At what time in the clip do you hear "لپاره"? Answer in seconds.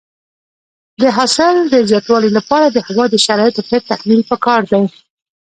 2.37-2.65